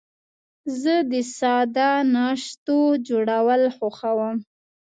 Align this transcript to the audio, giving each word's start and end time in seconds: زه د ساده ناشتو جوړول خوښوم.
زه 0.81 0.95
د 1.11 1.13
ساده 1.37 1.91
ناشتو 2.15 2.79
جوړول 3.07 3.61
خوښوم. 3.77 4.37